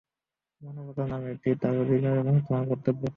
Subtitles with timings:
[0.61, 3.01] মানবতার নামে এটি তার অধিকার এবং তোমার কর্তব্য।